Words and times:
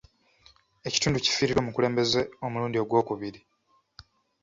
Ekitundu 0.87 1.17
kifiiriddwa 1.25 1.61
omukulembeze 1.63 2.21
omulundi 2.45 2.77
ogw'okubiri. 2.79 3.39